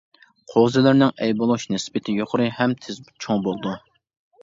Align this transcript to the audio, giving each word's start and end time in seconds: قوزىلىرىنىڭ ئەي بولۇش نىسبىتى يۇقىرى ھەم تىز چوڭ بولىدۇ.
قوزىلىرىنىڭ 0.53 1.13
ئەي 1.27 1.35
بولۇش 1.43 1.67
نىسبىتى 1.75 2.17
يۇقىرى 2.23 2.51
ھەم 2.59 2.77
تىز 2.83 3.01
چوڭ 3.27 3.49
بولىدۇ. 3.49 3.81